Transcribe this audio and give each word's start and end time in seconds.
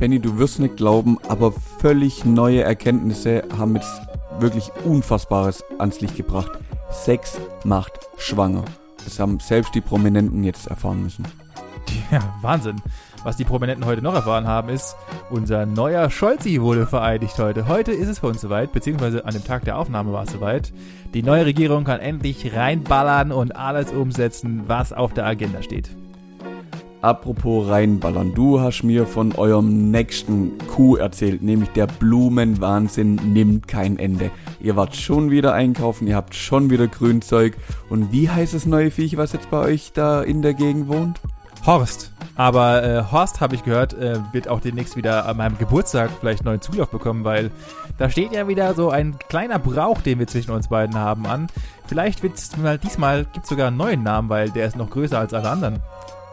Benny, 0.00 0.18
du 0.18 0.38
wirst 0.38 0.60
nicht 0.60 0.78
glauben, 0.78 1.18
aber 1.28 1.52
völlig 1.52 2.24
neue 2.24 2.62
Erkenntnisse 2.62 3.42
haben 3.58 3.76
jetzt 3.76 4.00
wirklich 4.38 4.70
Unfassbares 4.86 5.62
ans 5.78 6.00
Licht 6.00 6.16
gebracht. 6.16 6.52
Sex 6.90 7.38
macht 7.64 7.92
schwanger. 8.16 8.64
Das 9.04 9.20
haben 9.20 9.38
selbst 9.40 9.74
die 9.74 9.82
Prominenten 9.82 10.42
jetzt 10.42 10.68
erfahren 10.68 11.02
müssen. 11.02 11.26
Ja, 12.10 12.34
Wahnsinn. 12.40 12.76
Was 13.24 13.36
die 13.36 13.44
Prominenten 13.44 13.84
heute 13.84 14.00
noch 14.00 14.14
erfahren 14.14 14.46
haben, 14.46 14.70
ist, 14.70 14.96
unser 15.28 15.66
neuer 15.66 16.08
Scholzi 16.08 16.62
wurde 16.62 16.86
vereidigt 16.86 17.38
heute. 17.38 17.68
Heute 17.68 17.92
ist 17.92 18.08
es 18.08 18.20
für 18.20 18.28
uns 18.28 18.40
soweit, 18.40 18.72
beziehungsweise 18.72 19.26
an 19.26 19.34
dem 19.34 19.44
Tag 19.44 19.64
der 19.64 19.76
Aufnahme 19.76 20.12
war 20.12 20.22
es 20.22 20.32
soweit. 20.32 20.72
Die 21.12 21.22
neue 21.22 21.44
Regierung 21.44 21.84
kann 21.84 22.00
endlich 22.00 22.54
reinballern 22.56 23.32
und 23.32 23.54
alles 23.54 23.92
umsetzen, 23.92 24.62
was 24.66 24.94
auf 24.94 25.12
der 25.12 25.26
Agenda 25.26 25.62
steht. 25.62 25.90
Apropos 27.02 27.66
reinballern, 27.66 28.34
du 28.34 28.60
hast 28.60 28.82
mir 28.82 29.06
von 29.06 29.34
eurem 29.34 29.90
nächsten 29.90 30.58
Coup 30.68 30.98
erzählt, 30.98 31.40
nämlich 31.40 31.70
der 31.70 31.86
Blumenwahnsinn 31.86 33.14
nimmt 33.32 33.66
kein 33.66 33.98
Ende. 33.98 34.30
Ihr 34.60 34.76
wart 34.76 34.94
schon 34.94 35.30
wieder 35.30 35.54
einkaufen, 35.54 36.06
ihr 36.06 36.16
habt 36.16 36.34
schon 36.34 36.68
wieder 36.68 36.88
Grünzeug. 36.88 37.56
Und 37.88 38.12
wie 38.12 38.28
heißt 38.28 38.52
das 38.52 38.66
neue 38.66 38.90
Viech, 38.90 39.16
was 39.16 39.32
jetzt 39.32 39.50
bei 39.50 39.60
euch 39.60 39.92
da 39.94 40.20
in 40.20 40.42
der 40.42 40.52
Gegend 40.52 40.88
wohnt? 40.88 41.20
Horst. 41.64 42.12
Aber 42.36 42.82
äh, 42.82 43.02
Horst, 43.10 43.40
habe 43.40 43.54
ich 43.54 43.64
gehört, 43.64 43.94
äh, 43.94 44.18
wird 44.32 44.48
auch 44.48 44.60
demnächst 44.60 44.94
wieder 44.96 45.26
an 45.26 45.38
meinem 45.38 45.56
Geburtstag 45.56 46.10
vielleicht 46.20 46.44
neuen 46.44 46.60
Zulauf 46.60 46.90
bekommen, 46.90 47.24
weil 47.24 47.50
da 47.96 48.10
steht 48.10 48.32
ja 48.32 48.46
wieder 48.46 48.74
so 48.74 48.90
ein 48.90 49.18
kleiner 49.28 49.58
Brauch, 49.58 50.02
den 50.02 50.18
wir 50.18 50.26
zwischen 50.26 50.52
uns 50.52 50.68
beiden 50.68 50.96
haben, 50.96 51.26
an. 51.26 51.46
Vielleicht 51.86 52.22
wird's 52.22 52.56
mal 52.58 52.78
diesmal 52.78 53.24
gibt 53.24 53.46
sogar 53.46 53.68
einen 53.68 53.78
neuen 53.78 54.02
Namen, 54.02 54.28
weil 54.28 54.50
der 54.50 54.66
ist 54.66 54.76
noch 54.76 54.90
größer 54.90 55.18
als 55.18 55.32
alle 55.32 55.48
anderen. 55.48 55.80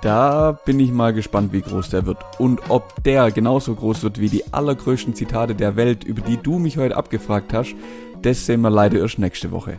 Da 0.01 0.51
bin 0.51 0.79
ich 0.79 0.91
mal 0.91 1.13
gespannt, 1.13 1.53
wie 1.53 1.61
groß 1.61 1.89
der 1.89 2.05
wird. 2.05 2.17
Und 2.37 2.69
ob 2.69 3.03
der 3.03 3.31
genauso 3.31 3.73
groß 3.73 4.03
wird 4.03 4.19
wie 4.19 4.29
die 4.29 4.53
allergrößten 4.53 5.15
Zitate 5.15 5.55
der 5.55 5.75
Welt, 5.75 6.03
über 6.03 6.21
die 6.21 6.37
du 6.37 6.59
mich 6.59 6.77
heute 6.77 6.95
abgefragt 6.95 7.53
hast, 7.53 7.75
das 8.21 8.45
sehen 8.45 8.61
wir 8.61 8.69
leider 8.69 8.99
erst 8.99 9.19
nächste 9.19 9.51
Woche. 9.51 9.77